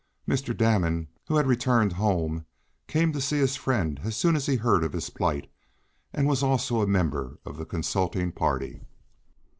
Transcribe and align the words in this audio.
Mr. 0.27 0.57
Damon, 0.57 1.09
who 1.27 1.35
had 1.35 1.45
returned 1.45 1.93
home, 1.93 2.47
came 2.87 3.13
to 3.13 3.21
see 3.21 3.37
his 3.37 3.55
friend 3.55 3.99
as 4.03 4.15
soon 4.17 4.35
as 4.35 4.47
he 4.47 4.55
heard 4.55 4.83
of 4.83 4.93
his 4.93 5.11
plight, 5.11 5.47
and 6.11 6.27
was 6.27 6.41
also 6.41 6.81
a 6.81 6.87
member 6.87 7.37
of 7.45 7.55
the 7.57 7.65
consulting 7.65 8.31
party. 8.31 8.81